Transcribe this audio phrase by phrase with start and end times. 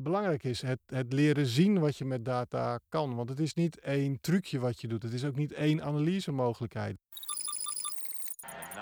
[0.00, 3.14] belangrijk is het, het leren zien wat je met data kan.
[3.14, 5.02] Want het is niet één trucje wat je doet.
[5.02, 6.96] Het is ook niet één analyse mogelijkheid.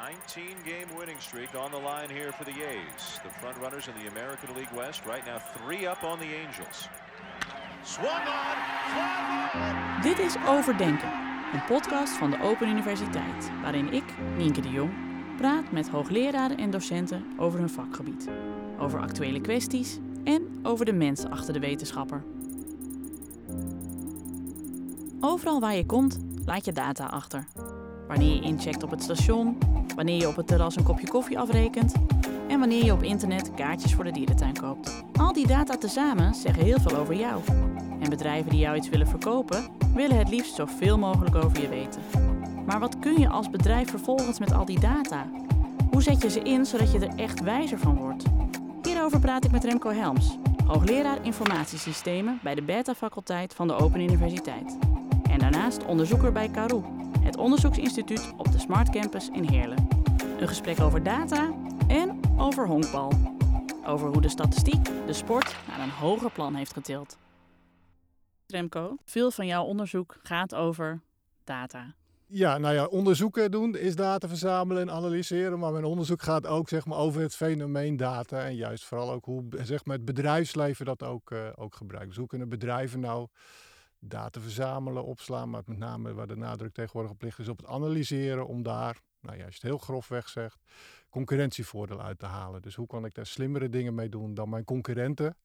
[0.07, 3.21] 19-game winning streak on the line here for the A's.
[3.23, 5.05] The front runners in the American League West.
[5.05, 6.89] Right now three up on the Angels.
[7.85, 11.13] Swung on, Dit is Overdenken,
[11.53, 14.05] een podcast van de Open Universiteit, waarin ik,
[14.37, 14.91] Nienke de Jong,
[15.37, 18.29] praat met hoogleraren en docenten over hun vakgebied.
[18.79, 22.23] Over actuele kwesties en over de mensen achter de wetenschapper.
[25.21, 27.47] Overal waar je komt, laat je data achter.
[28.09, 29.59] Wanneer je incheckt op het station,
[29.95, 31.95] wanneer je op het terras een kopje koffie afrekent
[32.49, 35.05] en wanneer je op internet kaartjes voor de dierentuin koopt.
[35.13, 37.43] Al die data tezamen zeggen heel veel over jou.
[38.01, 39.65] En bedrijven die jou iets willen verkopen,
[39.95, 42.03] willen het liefst zoveel mogelijk over je weten.
[42.67, 45.27] Maar wat kun je als bedrijf vervolgens met al die data?
[45.91, 48.25] Hoe zet je ze in zodat je er echt wijzer van wordt?
[49.07, 54.79] Hierover praat ik met Remco Helms, hoogleraar informatiesystemen bij de Beta-faculteit van de Open Universiteit.
[55.31, 56.83] En daarnaast onderzoeker bij CAROE,
[57.21, 59.89] het onderzoeksinstituut op de Smart Campus in Heerlen.
[60.39, 61.53] Een gesprek over data
[61.89, 63.13] en over honkbal.
[63.85, 67.19] Over hoe de statistiek de sport naar een hoger plan heeft getild.
[68.47, 71.01] Remco, veel van jouw onderzoek gaat over
[71.45, 71.95] data.
[72.29, 75.59] Ja, nou ja, onderzoeken doen is data verzamelen en analyseren.
[75.59, 78.45] Maar mijn onderzoek gaat ook zeg maar, over het fenomeen data.
[78.45, 82.09] En juist vooral ook hoe zeg maar, het bedrijfsleven dat ook, uh, ook gebruikt.
[82.09, 83.29] Dus hoe kunnen bedrijven nou
[83.99, 85.51] data verzamelen, opslaan.
[85.51, 88.47] Maar met name waar de nadruk tegenwoordig op ligt is op het analyseren.
[88.47, 90.59] Om daar, nou juist heel grofweg zegt,
[91.11, 92.63] concurrentievoordeel uit te halen.
[92.63, 95.37] Dus hoe kan ik daar slimmere dingen mee doen dan mijn concurrenten?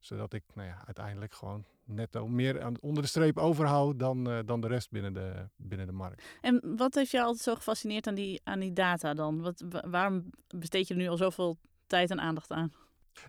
[0.00, 4.38] Zodat ik nou ja, uiteindelijk gewoon netto meer aan, onder de streep overhoud dan, uh,
[4.44, 6.22] dan de rest binnen de, binnen de markt.
[6.40, 9.40] En wat heeft je altijd zo gefascineerd aan die, aan die data dan?
[9.40, 12.72] Wat, waarom besteed je er nu al zoveel tijd en aandacht aan?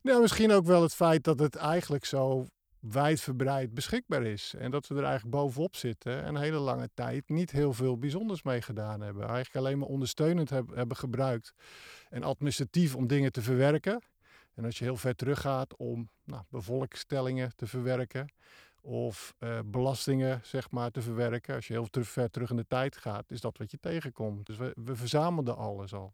[0.01, 2.45] Nou, misschien ook wel het feit dat het eigenlijk zo
[2.81, 4.53] wijdverbreid beschikbaar is.
[4.57, 7.97] En dat we er eigenlijk bovenop zitten en een hele lange tijd niet heel veel
[7.97, 9.27] bijzonders mee gedaan hebben.
[9.27, 11.53] Eigenlijk alleen maar ondersteunend hebben gebruikt
[12.09, 14.01] en administratief om dingen te verwerken.
[14.53, 18.33] En als je heel ver teruggaat om nou, bevolkstellingen te verwerken
[18.81, 22.97] of uh, belastingen zeg maar, te verwerken, als je heel ver terug in de tijd
[22.97, 24.45] gaat, is dat wat je tegenkomt.
[24.45, 26.13] Dus we, we verzamelden alles al.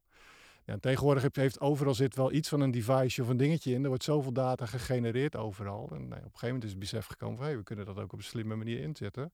[0.66, 3.82] Ja, en tegenwoordig heeft overal zit wel iets van een device of een dingetje in.
[3.82, 5.90] Er wordt zoveel data gegenereerd overal.
[5.92, 8.00] En nee, op een gegeven moment is het besef gekomen van hey, we kunnen dat
[8.00, 9.32] ook op een slimme manier inzetten.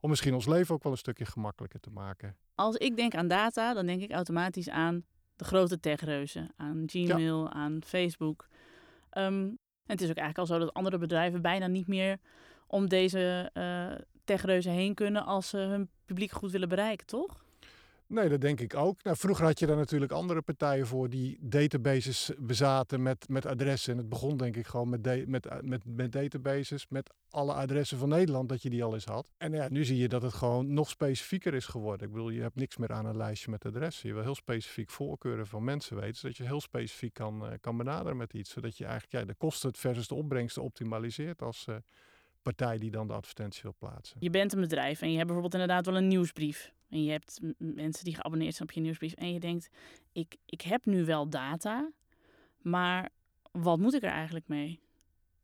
[0.00, 2.36] Om misschien ons leven ook wel een stukje gemakkelijker te maken.
[2.54, 5.04] Als ik denk aan data, dan denk ik automatisch aan
[5.42, 6.50] de grote techreuzen.
[6.56, 8.48] Aan Gmail, aan Facebook.
[9.18, 12.18] Um, en het is ook eigenlijk al zo dat andere bedrijven bijna niet meer
[12.66, 13.92] om deze uh,
[14.24, 17.44] techreuzen heen kunnen als ze hun publiek goed willen bereiken, toch?
[18.12, 19.02] Nee, dat denk ik ook.
[19.02, 23.92] Nou, vroeger had je daar natuurlijk andere partijen voor die databases bezaten met, met adressen.
[23.92, 28.08] En het begon denk ik gewoon met, met, met, met databases, met alle adressen van
[28.08, 29.30] Nederland, dat je die al eens had.
[29.38, 32.06] En ja, nu zie je dat het gewoon nog specifieker is geworden.
[32.06, 34.08] Ik bedoel, je hebt niks meer aan een lijstje met adressen.
[34.08, 37.76] Je wil heel specifiek voorkeuren van mensen weten, zodat je heel specifiek kan, uh, kan
[37.76, 38.50] benaderen met iets.
[38.50, 41.66] Zodat je eigenlijk ja, de kosten versus de opbrengsten optimaliseert als...
[41.68, 41.76] Uh,
[42.42, 44.16] partij die dan de advertentie wil plaatsen.
[44.20, 46.72] Je bent een bedrijf en je hebt bijvoorbeeld inderdaad wel een nieuwsbrief.
[46.92, 49.12] En je hebt mensen die geabonneerd zijn op je nieuwsbrief.
[49.12, 49.68] En je denkt,
[50.12, 51.90] ik, ik heb nu wel data,
[52.58, 53.10] maar
[53.50, 54.80] wat moet ik er eigenlijk mee?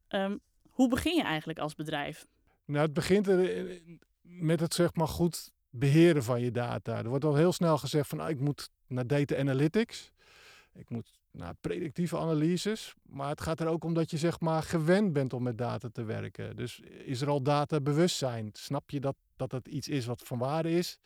[0.09, 2.27] Um, hoe begin je eigenlijk als bedrijf?
[2.65, 3.81] Nou, het begint er
[4.23, 6.99] met het zeg maar goed beheren van je data.
[6.99, 10.13] Er wordt al heel snel gezegd van nou, ik moet naar data analytics.
[10.75, 12.95] Ik moet naar predictieve analyses.
[13.03, 15.89] Maar het gaat er ook om dat je zeg maar gewend bent om met data
[15.93, 16.57] te werken.
[16.57, 18.51] Dus is er al data bewustzijn?
[18.53, 20.99] Snap je dat, dat het iets is wat van waarde is?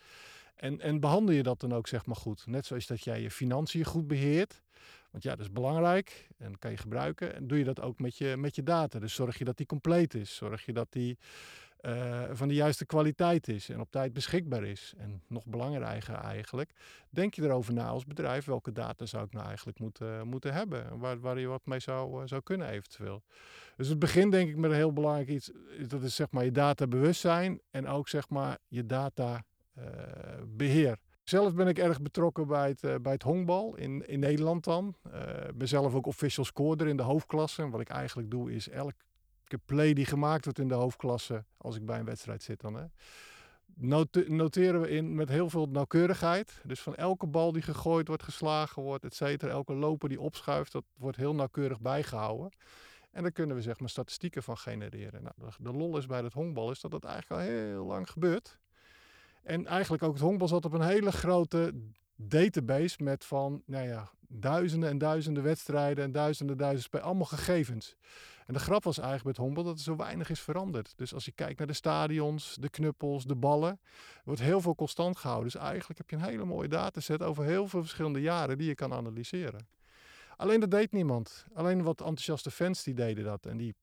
[0.54, 2.46] En, en behandel je dat dan ook zeg maar goed?
[2.46, 4.62] Net zoals dat jij je financiën goed beheert.
[5.10, 7.34] Want ja, dat is belangrijk en kan je gebruiken.
[7.34, 8.98] En doe je dat ook met je, met je data.
[8.98, 10.34] Dus zorg je dat die compleet is.
[10.34, 11.18] Zorg je dat die
[11.82, 14.94] uh, van de juiste kwaliteit is en op tijd beschikbaar is.
[14.98, 16.70] En nog belangrijker eigenlijk,
[17.10, 20.98] denk je erover na als bedrijf, welke data zou ik nou eigenlijk moeten, moeten hebben?
[20.98, 23.22] Waar, waar je wat mee zou, uh, zou kunnen eventueel.
[23.76, 25.50] Dus het begint denk ik met een heel belangrijk iets,
[25.86, 29.44] dat is zeg maar je data bewustzijn en ook zeg maar je data
[29.78, 29.84] uh,
[30.46, 30.98] beheer.
[31.22, 34.96] Zelf ben ik erg betrokken bij het, uh, bij het honkbal in, in Nederland dan.
[35.48, 37.62] Ik ben zelf ook official scorer in de hoofdklasse.
[37.62, 38.92] En wat ik eigenlijk doe is elk
[39.58, 42.74] play die gemaakt wordt in de hoofdklasse, als ik bij een wedstrijd zit dan.
[42.74, 42.84] Hè,
[44.26, 46.60] noteren we in met heel veel nauwkeurigheid.
[46.64, 50.72] Dus van elke bal die gegooid wordt, geslagen wordt, et cetera, elke loper die opschuift,
[50.72, 52.50] dat wordt heel nauwkeurig bijgehouden.
[53.10, 55.22] En daar kunnen we zeg maar statistieken van genereren.
[55.22, 58.58] Nou, de, lol is bij het honkbal is dat dat eigenlijk al heel lang gebeurt.
[59.42, 61.74] En eigenlijk ook het honkbal zat op een hele grote
[62.16, 67.96] database met van nou ja, duizenden en duizenden wedstrijden en duizenden duizenden spelen, allemaal gegevens.
[68.52, 70.92] En de grap was eigenlijk met honkbal dat er zo weinig is veranderd.
[70.96, 73.80] Dus als je kijkt naar de stadions, de knuppels, de ballen,
[74.24, 75.50] wordt heel veel constant gehouden.
[75.52, 78.74] Dus eigenlijk heb je een hele mooie dataset over heel veel verschillende jaren die je
[78.74, 79.66] kan analyseren.
[80.36, 81.46] Alleen dat deed niemand.
[81.54, 83.46] Alleen wat enthousiaste fans die deden dat.
[83.46, 83.74] En die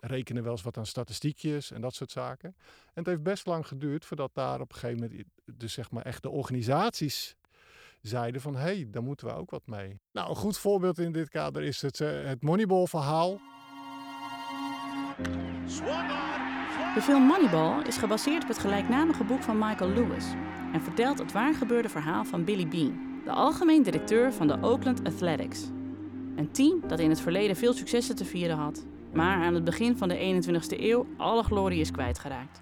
[0.00, 2.54] rekenen wel eens wat aan statistiekjes en dat soort zaken.
[2.86, 6.04] En het heeft best lang geduurd voordat daar op een gegeven moment, dus zeg maar
[6.04, 7.36] echt de organisaties
[8.00, 10.00] zeiden van hé, hey, daar moeten we ook wat mee.
[10.12, 13.40] Nou, een goed voorbeeld in dit kader is het, uh, het Moneyball verhaal.
[16.94, 20.24] De film Moneyball is gebaseerd op het gelijknamige boek van Michael Lewis
[20.72, 25.70] en vertelt het waargebeurde verhaal van Billy Bean, de algemeen directeur van de Oakland Athletics.
[26.36, 29.96] Een team dat in het verleden veel successen te vieren had, maar aan het begin
[29.96, 32.60] van de 21ste eeuw alle glorie is kwijtgeraakt.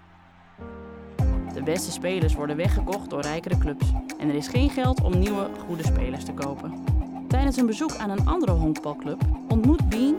[1.55, 3.87] De beste spelers worden weggekocht door rijkere clubs
[4.19, 6.85] en er is geen geld om nieuwe, goede spelers te kopen.
[7.29, 10.17] Tijdens een bezoek aan een andere honkbalclub ontmoet Bean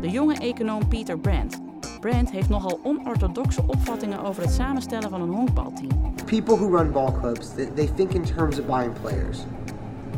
[0.00, 1.67] de jonge econoom Peter Brandt.
[2.00, 6.14] Brandt heeft nogal onorthodoxe opvattingen over het samenstellen van een honkbalteam.
[6.24, 9.38] People who run ball clubs, they, they think in terms of buying players.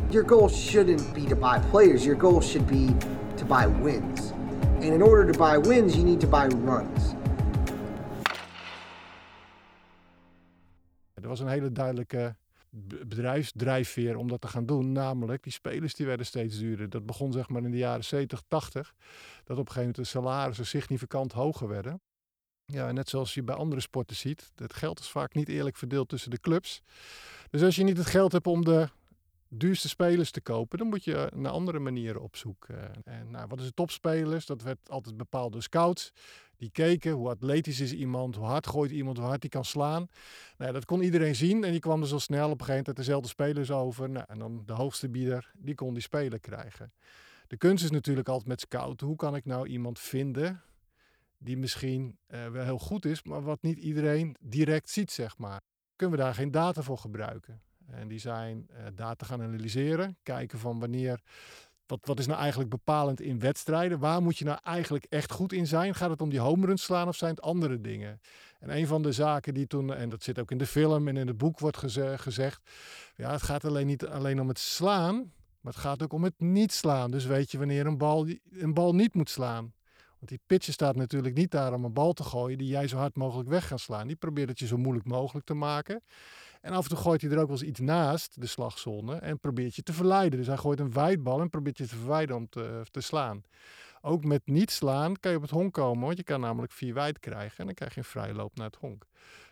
[0.09, 2.95] Your goal shouldn't be to buy players, your goal should be
[3.35, 4.31] to buy wins.
[4.75, 7.13] And in order to buy wins, you need to buy runs.
[11.13, 12.35] Er was een hele duidelijke
[13.07, 14.91] bedrijfsdrijfveer om dat te gaan doen.
[14.91, 16.89] Namelijk, die spelers die werden steeds duurder.
[16.89, 18.93] Dat begon zeg maar in de jaren 70, 80.
[19.43, 22.01] Dat op een gegeven moment de salarissen significant hoger werden.
[22.65, 24.51] Ja, net zoals je bij andere sporten ziet.
[24.55, 26.81] Het geld is vaak niet eerlijk verdeeld tussen de clubs.
[27.49, 28.89] Dus als je niet het geld hebt om de
[29.53, 32.67] duurste spelers te kopen, dan moet je naar andere manieren op zoek.
[33.03, 34.45] En nou, wat is de topspelers?
[34.45, 36.13] Dat werd altijd bepaald door scouts.
[36.57, 40.07] Die keken hoe atletisch is iemand, hoe hard gooit iemand, hoe hard hij kan slaan.
[40.57, 42.95] Nou, dat kon iedereen zien en die kwam er zo snel op een gegeven moment
[42.95, 44.09] dezelfde spelers over.
[44.09, 46.93] Nou, en dan de hoogste bieder, die kon die speler krijgen.
[47.47, 49.07] De kunst is natuurlijk altijd met scouten.
[49.07, 50.61] Hoe kan ik nou iemand vinden
[51.37, 55.61] die misschien uh, wel heel goed is, maar wat niet iedereen direct ziet, zeg maar.
[55.95, 57.61] Kunnen we daar geen data voor gebruiken?
[57.91, 61.21] En die zijn uh, data gaan analyseren, kijken van wanneer
[61.91, 63.99] wat, wat is nou eigenlijk bepalend in wedstrijden?
[63.99, 65.95] Waar moet je nou eigenlijk echt goed in zijn?
[65.95, 68.21] Gaat het om die home runs slaan of zijn het andere dingen?
[68.59, 71.17] En een van de zaken die toen, en dat zit ook in de film en
[71.17, 72.61] in het boek wordt geze gezegd,
[73.15, 75.15] ja, het gaat alleen niet alleen om het slaan,
[75.61, 77.11] maar het gaat ook om het niet slaan.
[77.11, 79.73] Dus weet je wanneer een bal, een bal niet moet slaan.
[80.21, 82.97] Want die pitcher staat natuurlijk niet daar om een bal te gooien die jij zo
[82.97, 84.07] hard mogelijk weg gaat slaan.
[84.07, 86.03] Die probeert het je zo moeilijk mogelijk te maken.
[86.61, 89.39] En af en toe gooit hij er ook wel eens iets naast de slagzone en
[89.39, 90.39] probeert je te verleiden.
[90.39, 93.43] Dus hij gooit een wijdbal en probeert je te verwijden om te, te slaan.
[94.01, 96.93] Ook met niet slaan kan je op het honk komen, want je kan namelijk vier
[96.93, 99.05] wijd krijgen en dan krijg je een vrije loop naar het honk.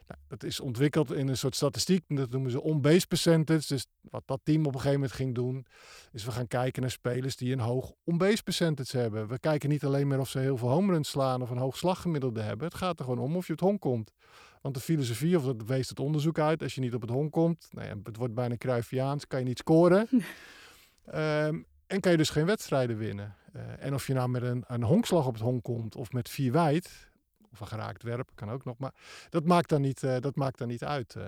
[0.07, 3.67] Nou, dat is ontwikkeld in een soort statistiek, dat noemen ze on-base percentage.
[3.67, 5.65] Dus wat dat team op een gegeven moment ging doen,
[6.11, 9.27] is we gaan kijken naar spelers die een hoog on-base percentage hebben.
[9.27, 11.77] We kijken niet alleen meer of ze heel veel home runs slaan of een hoog
[11.77, 12.67] slaggemiddelde hebben.
[12.67, 14.11] Het gaat er gewoon om of je het honk komt.
[14.61, 17.31] Want de filosofie, of dat wees het onderzoek uit, als je niet op het honk
[17.31, 20.07] komt, nou ja, het wordt bijna Cruyffiaans, kan je niet scoren.
[20.11, 23.35] um, en kan je dus geen wedstrijden winnen.
[23.55, 26.29] Uh, en of je nou met een, een honkslag op het honk komt of met
[26.29, 27.09] vier wijd,
[27.51, 28.93] of een geraakt werp, kan ook nog, maar
[29.29, 31.15] dat maakt dan niet, uh, dat maakt dan niet uit.
[31.17, 31.23] Uh,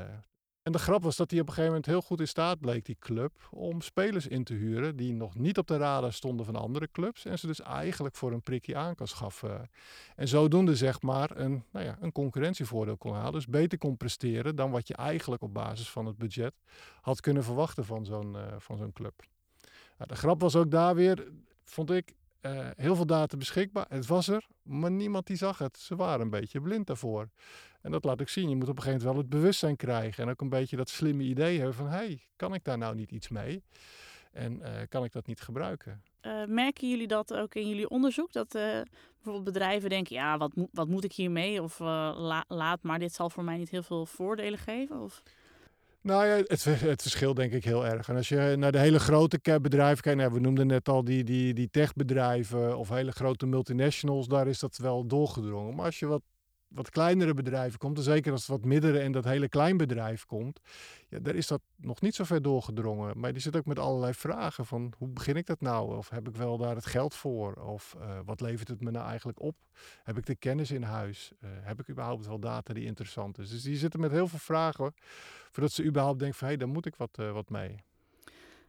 [0.63, 2.86] en de grap was dat hij op een gegeven moment heel goed in staat bleek,
[2.86, 6.56] die club, om spelers in te huren die nog niet op de radar stonden van
[6.56, 7.25] andere clubs.
[7.25, 9.69] En ze dus eigenlijk voor een prikje aan kan schaffen.
[10.16, 13.34] En zodoende zeg maar een, nou ja, een concurrentievoordeel kon halen.
[13.34, 16.53] Dus beter kon presteren dan wat je eigenlijk op basis van het budget
[17.01, 19.24] had kunnen verwachten van zo'n uh, van zo'n club.
[19.98, 21.32] Nou, de grap was ook daar weer,
[21.63, 23.86] vond ik, uh, heel veel data beschikbaar.
[23.89, 25.77] Het was er, maar niemand die zag het.
[25.77, 27.30] Ze waren een beetje blind daarvoor.
[27.82, 28.50] En dat laat ik zien.
[28.50, 30.24] Je moet op een gegeven moment wel het bewustzijn krijgen.
[30.24, 31.88] En ook een beetje dat slimme idee hebben van...
[31.88, 33.64] hé, hey, kan ik daar nou niet iets mee?
[34.32, 36.04] En uh, kan ik dat niet gebruiken?
[36.22, 38.32] Uh, merken jullie dat ook in jullie onderzoek?
[38.32, 38.62] Dat uh,
[39.14, 40.16] bijvoorbeeld bedrijven denken...
[40.16, 41.62] ja, wat, mo wat moet ik hiermee?
[41.62, 45.02] Of la laat maar, dit zal voor mij niet heel veel voordelen geven?
[45.02, 45.24] Of...
[46.02, 48.10] Nou ja, het, het verschilt denk ik heel erg.
[48.10, 51.24] En als je naar de hele grote bedrijven kijkt, nou, we noemden net al die,
[51.24, 55.76] die, die techbedrijven of hele grote multinationals, daar is dat wel doorgedrongen.
[55.76, 56.22] Maar als je wat
[56.74, 60.25] wat kleinere bedrijven komt, en zeker als het wat midden en dat hele klein bedrijf
[60.25, 60.60] komt,
[61.10, 63.20] ja, daar is dat nog niet zo ver doorgedrongen.
[63.20, 65.98] Maar die zit ook met allerlei vragen van hoe begin ik dat nou?
[65.98, 67.54] Of heb ik wel daar het geld voor?
[67.54, 69.56] Of uh, wat levert het me nou eigenlijk op?
[70.04, 71.32] Heb ik de kennis in huis?
[71.44, 73.50] Uh, heb ik überhaupt wel data die interessant is?
[73.50, 74.94] Dus die zitten met heel veel vragen
[75.51, 77.75] voordat ze überhaupt denken van hé, hey, daar moet ik wat, uh, wat mee.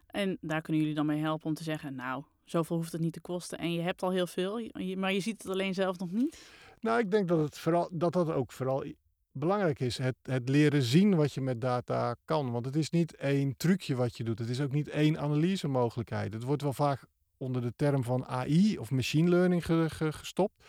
[0.06, 3.12] En daar kunnen jullie dan mee helpen om te zeggen, nou, zoveel hoeft het niet
[3.12, 6.10] te kosten en je hebt al heel veel, maar je ziet het alleen zelf nog
[6.10, 6.38] niet?
[6.82, 8.84] Nou, ik denk dat het vooral, dat, dat ook vooral
[9.32, 9.98] belangrijk is.
[9.98, 12.50] Het, het leren zien wat je met data kan.
[12.50, 14.38] Want het is niet één trucje wat je doet.
[14.38, 16.32] Het is ook niet één analysemogelijkheid.
[16.32, 17.04] Het wordt wel vaak
[17.36, 19.64] onder de term van AI of machine learning
[19.96, 20.64] gestopt.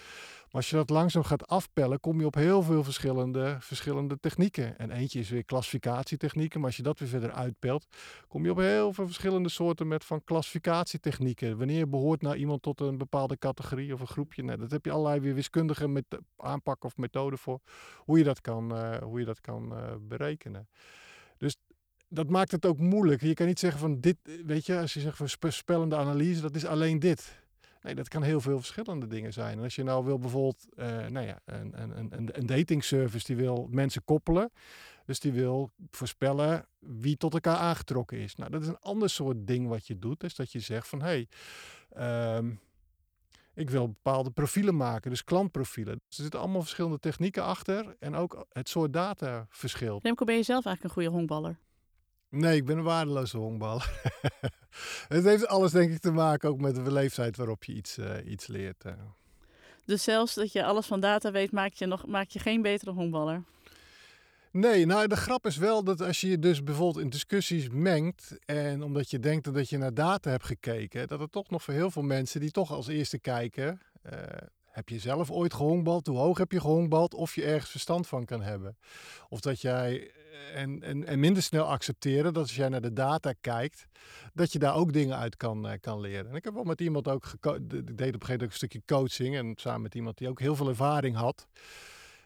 [0.53, 4.77] Als je dat langzaam gaat afpellen, kom je op heel veel verschillende, verschillende technieken.
[4.77, 6.59] En eentje is weer klassificatietechnieken.
[6.59, 7.85] Maar als je dat weer verder uitpelt,
[8.27, 11.57] kom je op heel veel verschillende soorten met van klassificatietechnieken.
[11.57, 14.43] Wanneer behoort naar iemand tot een bepaalde categorie of een groepje.
[14.43, 16.05] Nou, dat heb je allerlei weer wiskundige met
[16.37, 17.59] aanpakken of methoden voor
[17.97, 20.67] hoe je dat kan, uh, hoe je dat kan uh, berekenen.
[21.37, 21.57] Dus
[22.07, 23.21] dat maakt het ook moeilijk.
[23.21, 26.55] Je kan niet zeggen van dit, weet je, als je zegt van voorspellende analyse, dat
[26.55, 27.42] is alleen dit.
[27.83, 29.57] Nee, dat kan heel veel verschillende dingen zijn.
[29.57, 33.25] En als je nou wil bijvoorbeeld, uh, nou ja, een, een, een, een dating service
[33.25, 34.51] die wil mensen koppelen.
[35.05, 38.35] Dus die wil voorspellen wie tot elkaar aangetrokken is.
[38.35, 40.19] Nou, dat is een ander soort ding wat je doet.
[40.19, 41.25] Dus dat je zegt van, hé,
[41.89, 42.59] hey, um,
[43.53, 46.01] ik wil bepaalde profielen maken, dus klantprofielen.
[46.07, 50.03] Dus er zitten allemaal verschillende technieken achter en ook het soort data verschilt.
[50.03, 51.59] Remco, ben je zelf eigenlijk een goede honkballer?
[52.35, 54.01] Nee, ik ben een waardeloze honkballer.
[55.07, 58.11] het heeft alles denk ik te maken ook met de leeftijd waarop je iets, uh,
[58.25, 58.85] iets leert.
[58.85, 58.93] Uh.
[59.85, 62.91] Dus zelfs dat je alles van data weet, maakt je, nog, maakt je geen betere
[62.91, 63.43] honkballer?
[64.51, 68.37] Nee, nou de grap is wel dat als je je dus bijvoorbeeld in discussies mengt
[68.45, 71.73] en omdat je denkt dat je naar data hebt gekeken, dat er toch nog voor
[71.73, 73.81] heel veel mensen die toch als eerste kijken,
[74.13, 74.19] uh,
[74.65, 76.07] heb je zelf ooit gehonkbald?
[76.07, 77.13] Hoe hoog heb je gehonkbald?
[77.13, 78.77] Of je ergens verstand van kan hebben.
[79.29, 80.11] Of dat jij
[80.53, 83.87] en, en, en minder snel accepteren dat als jij naar de data kijkt,
[84.33, 86.29] dat je daar ook dingen uit kan, uh, kan leren.
[86.29, 88.81] En ik heb wel met iemand ook, ik deed op een gegeven moment een stukje
[88.85, 91.47] coaching en samen met iemand die ook heel veel ervaring had.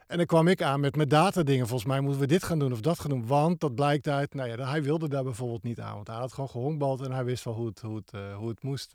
[0.08, 1.68] En dan kwam ik aan met mijn datadingen.
[1.68, 3.28] Volgens mij moeten we dit gaan doen of dat gaan doen.
[3.28, 5.96] Want dat blijkt uit, nou ja, hij wilde daar bijvoorbeeld niet aan.
[5.96, 8.50] Want hij had gewoon gehonkbald en hij wist wel hoe het, hoe het, uh, hoe
[8.50, 8.94] het moest.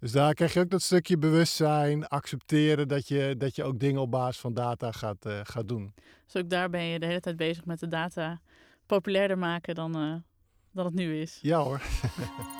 [0.00, 4.00] Dus daar krijg je ook dat stukje bewustzijn, accepteren dat je, dat je ook dingen
[4.00, 5.94] op basis van data gaat, uh, gaat doen.
[6.24, 8.40] Dus ook daar ben je de hele tijd bezig met de data
[8.86, 10.14] populairder maken dan, uh,
[10.72, 11.38] dan het nu is.
[11.42, 11.80] Ja hoor.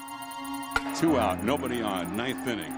[1.00, 2.72] Two out, nobody on, ninth inning.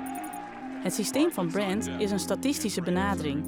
[0.82, 3.44] Het systeem van Brand is een statistische benadering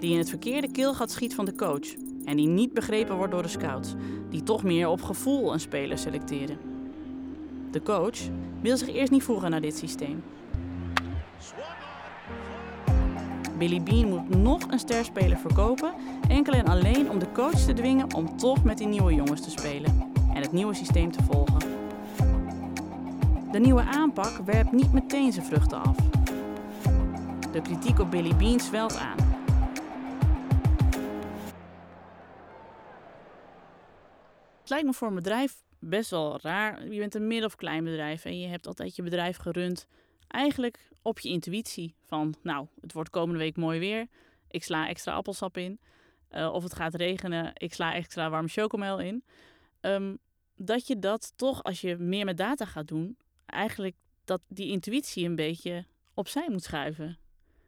[0.00, 1.94] die in het verkeerde keelgat schiet van de coach
[2.24, 3.94] en die niet begrepen wordt door de scouts,
[4.30, 6.58] die toch meer op gevoel een speler selecteren.
[7.70, 8.18] De coach
[8.60, 10.22] wil zich eerst niet voegen naar dit systeem.
[13.58, 15.94] Billy Bean moet nog een sterspeler verkopen,
[16.28, 19.50] enkel en alleen om de coach te dwingen om toch met die nieuwe jongens te
[19.50, 21.60] spelen en het nieuwe systeem te volgen.
[23.52, 25.96] De nieuwe aanpak werpt niet meteen zijn vruchten af.
[27.52, 29.16] De kritiek op Billy Bean zwelt aan.
[34.60, 36.88] Het lijkt me voor een bedrijf best wel raar.
[36.88, 39.86] Je bent een midden- of klein bedrijf en je hebt altijd je bedrijf gerund
[40.28, 44.06] eigenlijk op je intuïtie van, nou, het wordt komende week mooi weer,
[44.48, 45.80] ik sla extra appelsap in.
[46.30, 49.24] Uh, of het gaat regenen, ik sla extra warme chocomel in.
[49.80, 50.18] Um,
[50.56, 53.16] dat je dat toch, als je meer met data gaat doen,
[53.46, 53.94] eigenlijk
[54.24, 57.18] dat die intuïtie een beetje opzij moet schuiven.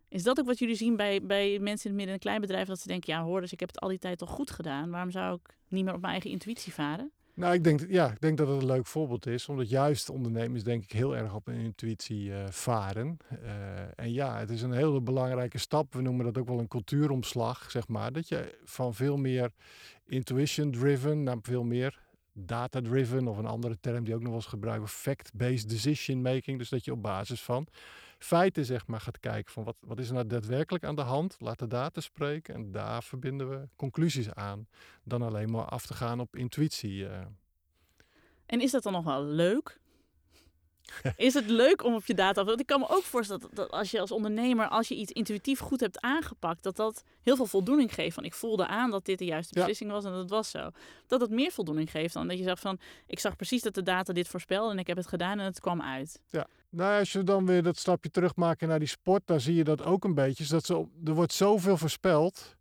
[0.08, 2.66] Is dat ook wat jullie zien bij, bij mensen in het midden- en klein bedrijf?
[2.66, 4.90] Dat ze denken, ja hoor, dus ik heb het al die tijd toch goed gedaan.
[4.90, 7.12] Waarom zou ik niet meer op mijn eigen intuïtie varen?
[7.36, 9.48] Nou, ik denk, ja, ik denk dat het een leuk voorbeeld is.
[9.48, 13.16] Omdat juist ondernemers denk ik heel erg op hun intuïtie uh, varen.
[13.42, 13.50] Uh,
[13.96, 15.94] en ja, het is een hele belangrijke stap.
[15.94, 18.12] We noemen dat ook wel een cultuuromslag, zeg maar.
[18.12, 19.50] Dat je van veel meer
[20.06, 21.98] intuition-driven naar veel meer
[22.32, 23.28] data-driven...
[23.28, 26.58] of een andere term die ook nog wel eens gebruikt fact-based decision making.
[26.58, 27.66] Dus dat je op basis van
[28.24, 31.36] feiten zeg maar, gaat kijken van wat, wat is er nou daadwerkelijk aan de hand.
[31.38, 34.68] Laat de data spreken en daar verbinden we conclusies aan.
[35.02, 37.02] Dan alleen maar af te gaan op intuïtie.
[37.02, 37.20] Uh.
[38.46, 39.80] En is dat dan nog wel leuk?
[41.16, 42.44] Is het leuk om op je data...
[42.44, 44.68] Want ik kan me ook voorstellen dat, dat, als je als ondernemer...
[44.68, 46.62] als je iets intuïtief goed hebt aangepakt...
[46.62, 48.14] dat dat heel veel voldoening geeft.
[48.14, 49.94] Van ik voelde aan dat dit de juiste beslissing ja.
[49.94, 50.70] was en dat was zo.
[51.06, 52.78] Dat het meer voldoening geeft dan dat je zegt van...
[53.06, 55.60] ik zag precies dat de data dit voorspelde en ik heb het gedaan en het
[55.60, 56.20] kwam uit.
[56.30, 59.64] Ja, nou, als je dan weer dat stapje terugmaakt naar die sport, dan zie je
[59.64, 60.42] dat ook een beetje.
[60.42, 62.53] Dus dat ze, er wordt zoveel voorspeld.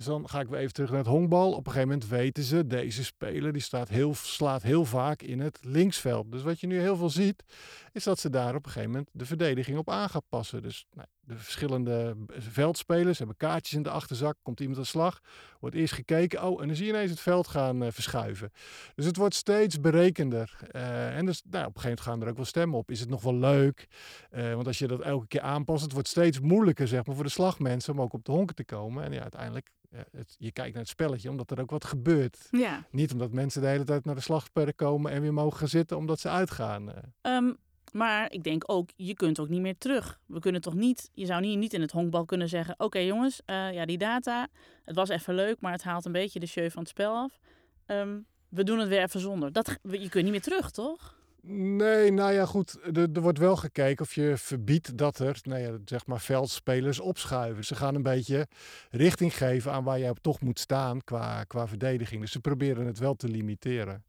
[0.00, 1.52] Dus dan ga ik weer even terug naar het honkbal.
[1.52, 5.40] Op een gegeven moment weten ze, deze speler die staat heel, slaat heel vaak in
[5.40, 6.32] het linksveld.
[6.32, 7.44] Dus wat je nu heel veel ziet,
[7.92, 10.62] is dat ze daar op een gegeven moment de verdediging op aan gaan passen.
[10.62, 14.36] Dus nou, de verschillende veldspelers hebben kaartjes in de achterzak.
[14.42, 15.20] Komt iemand aan slag,
[15.60, 16.42] wordt eerst gekeken.
[16.44, 18.52] Oh, en dan zie je ineens het veld gaan uh, verschuiven.
[18.94, 20.58] Dus het wordt steeds berekender.
[20.72, 22.90] Uh, en dus, nou, op een gegeven moment gaan er ook wel stemmen op.
[22.90, 23.88] Is het nog wel leuk?
[24.30, 27.24] Uh, want als je dat elke keer aanpast, het wordt steeds moeilijker zeg maar, voor
[27.24, 29.04] de slagmensen om ook op de honken te komen.
[29.04, 29.70] En ja, uiteindelijk
[30.10, 32.48] het, je kijkt naar het spelletje omdat er ook wat gebeurt.
[32.50, 32.86] Ja.
[32.90, 35.96] Niet omdat mensen de hele tijd naar de slagperk komen en weer mogen gaan zitten
[35.96, 36.92] omdat ze uitgaan.
[37.22, 37.56] Um,
[37.92, 40.20] maar ik denk ook, je kunt ook niet meer terug.
[40.26, 43.40] We kunnen toch niet, je zou niet, niet in het honkbal kunnen zeggen: Oké jongens,
[43.46, 44.48] uh, ja, die data,
[44.84, 47.38] het was even leuk, maar het haalt een beetje de show van het spel af.
[47.86, 49.52] Um, we doen het weer even zonder.
[49.52, 51.18] Dat, je kunt niet meer terug, toch?
[51.42, 52.78] Nee, nou ja, goed.
[52.96, 57.00] Er, er wordt wel gekeken of je verbiedt dat er, nou ja, zeg maar, veldspelers
[57.00, 57.64] opschuiven.
[57.64, 58.46] Ze gaan een beetje
[58.90, 62.20] richting geven aan waar je op toch moet staan qua, qua verdediging.
[62.20, 64.04] Dus ze proberen het wel te limiteren.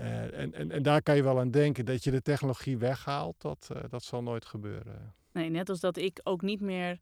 [0.00, 3.40] Eh, en, en, en daar kan je wel aan denken dat je de technologie weghaalt.
[3.40, 5.14] Dat, eh, dat zal nooit gebeuren.
[5.32, 6.98] Nee, net als dat ik ook niet meer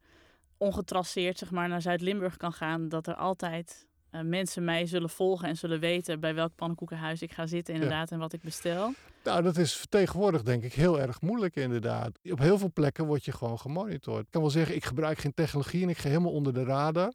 [0.57, 2.89] ongetraceerd zeg maar, naar Zuid-Limburg kan gaan.
[2.89, 7.33] Dat er altijd eh, mensen mij zullen volgen en zullen weten bij welk pannenkoekenhuis ik
[7.33, 8.93] ga zitten inderdaad en wat ik bestel.
[9.25, 12.19] Nou, dat is tegenwoordig denk ik heel erg moeilijk inderdaad.
[12.23, 14.25] Op heel veel plekken word je gewoon gemonitord.
[14.25, 17.13] Ik kan wel zeggen, ik gebruik geen technologie en ik ga helemaal onder de radar.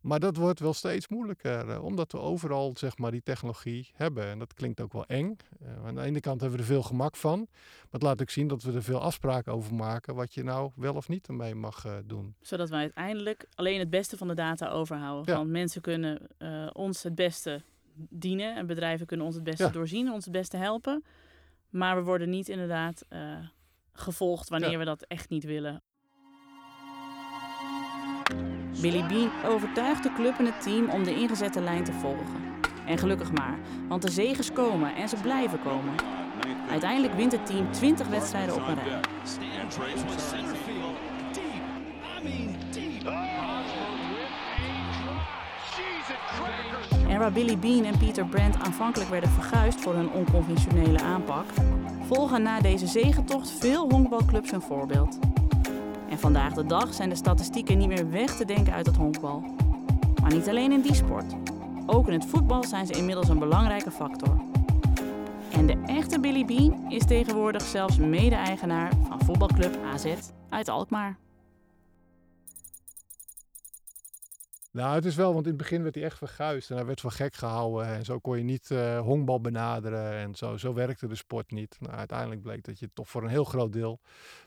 [0.00, 4.24] Maar dat wordt wel steeds moeilijker, eh, omdat we overal zeg maar, die technologie hebben.
[4.24, 5.36] En dat klinkt ook wel eng.
[5.62, 7.38] Uh, aan de ene kant hebben we er veel gemak van.
[7.48, 10.70] Maar het laat ook zien dat we er veel afspraken over maken wat je nou
[10.74, 12.34] wel of niet ermee mag uh, doen.
[12.40, 15.32] Zodat wij uiteindelijk alleen het beste van de data overhouden.
[15.32, 15.38] Ja.
[15.38, 16.28] Want mensen kunnen
[16.72, 17.62] ons het beste
[17.94, 19.70] dienen en bedrijven kunnen ons het beste ja.
[19.70, 21.04] doorzien, ons het beste helpen.
[21.70, 23.04] Maar we worden niet inderdaad
[23.92, 24.78] gevolgd wanneer ja.
[24.78, 25.82] we dat echt niet willen.
[28.80, 32.48] Billy Bean overtuigt de club en het team om de ingezette lijn te volgen.
[32.86, 33.58] En gelukkig maar,
[33.88, 35.94] want de zegens komen en ze blijven komen.
[36.70, 39.00] Uiteindelijk wint het team 20 wedstrijden op een rij.
[47.08, 51.44] En waar Billy Bean en Peter Brandt aanvankelijk werden verguisd voor hun onconventionele aanpak,
[52.06, 55.18] volgen na deze zegentocht veel honkbalclubs hun voorbeeld.
[56.10, 59.44] En vandaag de dag zijn de statistieken niet meer weg te denken uit het honkbal.
[60.20, 61.34] Maar niet alleen in die sport.
[61.86, 64.40] Ook in het voetbal zijn ze inmiddels een belangrijke factor.
[65.52, 70.14] En de echte Billy Bean is tegenwoordig zelfs mede-eigenaar van voetbalclub AZ
[70.48, 71.16] uit Alkmaar.
[74.72, 77.00] Nou, het is wel, want in het begin werd hij echt verguisd en hij werd
[77.00, 77.86] voor gek gehouden.
[77.86, 81.76] En zo kon je niet uh, honkbal benaderen en zo, zo werkte de sport niet.
[81.80, 84.00] Nou, uiteindelijk bleek dat je toch voor een heel groot deel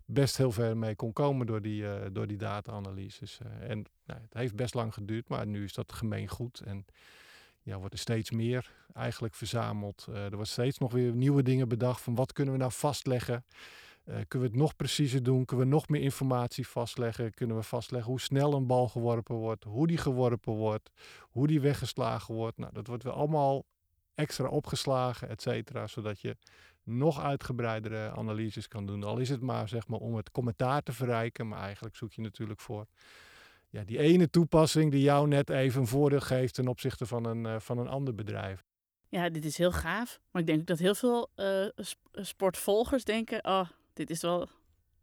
[0.05, 3.39] best heel ver mee kon komen door die, uh, door die data-analyses.
[3.45, 6.59] Uh, en nou, het heeft best lang geduurd, maar nu is dat gemeen goed.
[6.59, 6.85] En
[7.61, 10.07] ja, wordt er steeds meer eigenlijk verzameld.
[10.13, 13.45] er wordt steeds nog weer nieuwe dingen bedacht van wat kunnen we nou vastleggen
[14.05, 15.45] uh, kunnen we het nog preciezer doen?
[15.45, 17.33] Kunnen we nog meer informatie vastleggen?
[17.33, 19.63] Kunnen we vastleggen hoe snel een bal geworpen wordt?
[19.63, 20.89] Hoe die geworpen wordt?
[21.19, 22.57] Hoe die weggeslagen wordt?
[22.57, 23.65] Nou, dat wordt weer allemaal
[24.15, 25.87] extra opgeslagen, et cetera.
[25.87, 26.37] Zodat je
[26.83, 29.03] nog uitgebreidere analyses kan doen.
[29.03, 31.47] Al is het maar, zeg maar om het commentaar te verrijken.
[31.47, 32.85] Maar eigenlijk zoek je natuurlijk voor
[33.69, 37.45] ja, die ene toepassing die jou net even een voordeel geeft ten opzichte van een,
[37.45, 38.63] uh, van een ander bedrijf.
[39.07, 40.19] Ja, dit is heel gaaf.
[40.31, 41.67] Maar ik denk dat heel veel uh,
[42.11, 44.47] sportvolgers denken: oh, dit is wel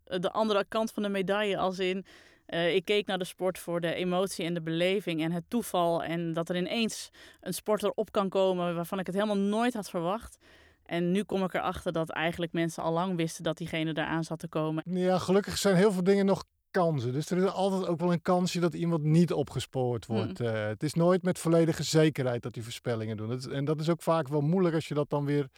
[0.05, 1.59] eh, de andere kant van de medaille.
[1.59, 2.05] Als in,
[2.47, 6.03] uh, ik keek naar de sport voor de emotie en de beleving en het toeval.
[6.03, 9.91] En dat er ineens een sporter op kan komen waarvan ik het helemaal nooit had
[9.91, 10.39] verwacht.
[10.87, 14.39] En nu kom ik erachter dat eigenlijk mensen al lang wisten dat diegene eraan zat
[14.39, 14.83] te komen.
[14.87, 17.13] Ja, gelukkig zijn heel veel dingen nog kansen.
[17.13, 20.17] Dus er is altijd ook wel een kansje dat iemand niet opgespoord hmm.
[20.17, 20.39] wordt.
[20.39, 20.47] Mm.
[20.47, 23.29] Uh, het is nooit met volledige zekerheid dat die voorspellingen doen.
[23.29, 25.49] Dat is, en dat is ook vaak wel moeilijk als je dat dan weer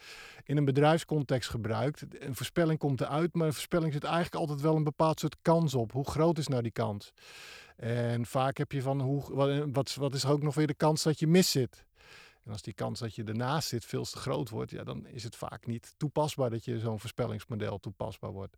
[0.43, 2.05] in een bedrijfscontext gebruikt.
[2.19, 5.75] Een voorspelling komt eruit, maar een voorspelling zit eigenlijk altijd wel een bepaald soort kans
[5.75, 5.91] op.
[5.91, 7.13] Hoe groot is nou die kans?
[7.75, 9.23] En vaak heb je van hoe,
[9.71, 11.85] wat, wat is er ook nog weer de kans dat je mis zit?
[12.45, 15.23] En als die kans dat je ernaast zit veel te groot wordt, ja, dan is
[15.23, 18.57] het vaak niet toepasbaar dat je zo'n voorspellingsmodel toepasbaar wordt.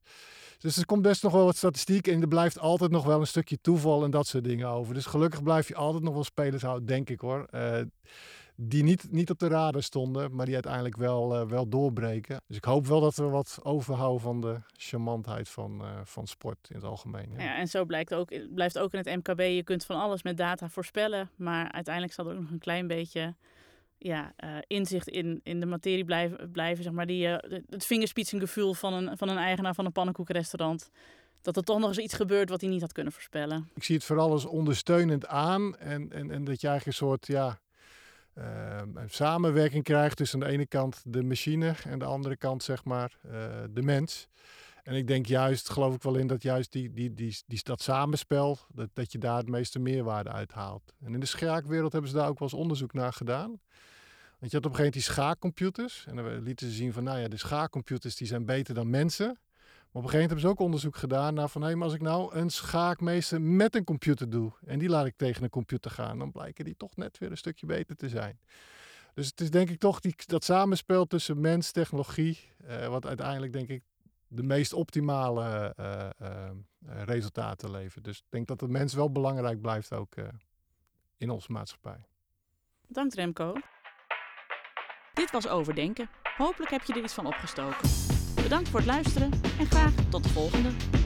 [0.58, 3.28] Dus er komt best nog wel wat statistiek en er blijft altijd nog wel een
[3.28, 4.94] stukje toeval en dat soort dingen over.
[4.94, 7.48] Dus gelukkig blijf je altijd nog wel spelers houden, denk ik hoor.
[7.52, 7.82] Uh,
[8.58, 12.42] die niet, niet op de radar stonden, maar die uiteindelijk wel, uh, wel doorbreken.
[12.48, 16.68] Dus ik hoop wel dat we wat overhouden van de charmantheid van, uh, van sport
[16.70, 17.32] in het algemeen.
[17.32, 17.44] Ja.
[17.44, 17.58] ja.
[17.58, 20.70] en zo blijkt ook, blijft ook in het MKB, je kunt van alles met data
[20.70, 23.36] voorspellen, maar uiteindelijk zal er ook nog een klein beetje
[23.98, 27.36] ja, uh, inzicht in, in de materie blijven, blijven zeg maar, die, uh,
[27.70, 30.90] het vingerspitsengevoel van een, van een eigenaar van een pannenkoekenrestaurant.
[31.42, 33.70] Dat er toch nog eens iets gebeurt wat hij niet had kunnen voorspellen.
[33.76, 37.28] Ik zie het vooral als ondersteunend aan en, en, en dat je eigenlijk een soort
[37.28, 37.60] ja,
[38.34, 42.84] een samenwerking krijgt tussen aan de ene kant de machine en de andere kant zeg
[42.84, 43.18] maar
[43.70, 44.28] de mens.
[44.86, 47.82] En ik denk juist, geloof ik wel in, dat juist die, die, die, die, dat
[47.82, 50.94] samenspel, dat, dat je daar het meeste meerwaarde uit haalt.
[51.00, 53.60] En in de schaakwereld hebben ze daar ook wel eens onderzoek naar gedaan.
[54.40, 56.06] Want je had op een gegeven moment die schaakcomputers.
[56.08, 59.26] En dan lieten ze zien van, nou ja, de schaakcomputers die zijn beter dan mensen.
[59.26, 61.86] Maar op een gegeven moment hebben ze ook onderzoek gedaan naar van, hé, hey, maar
[61.86, 65.50] als ik nou een schaakmeester met een computer doe en die laat ik tegen een
[65.50, 68.40] computer gaan, dan blijken die toch net weer een stukje beter te zijn.
[69.14, 73.54] Dus het is denk ik toch die, dat samenspel tussen mens, technologie, uh, wat uiteindelijk
[73.54, 73.84] denk ik
[74.36, 76.50] de meest optimale uh, uh,
[77.04, 78.04] resultaten levert.
[78.04, 80.16] Dus ik denk dat de mens wel belangrijk blijft ook
[81.18, 82.06] in onze maatschappij.
[82.88, 83.54] Bedankt Remco.
[85.14, 86.10] Dit was Overdenken.
[86.38, 87.90] Hopelijk heb je er iets van opgestoken.
[88.36, 91.05] Bedankt voor het luisteren en graag tot de volgende.